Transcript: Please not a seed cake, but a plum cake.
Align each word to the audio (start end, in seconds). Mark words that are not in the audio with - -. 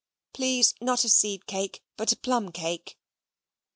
Please 0.33 0.73
not 0.81 1.03
a 1.03 1.09
seed 1.09 1.45
cake, 1.45 1.83
but 1.95 2.11
a 2.11 2.15
plum 2.17 2.51
cake. 2.51 2.97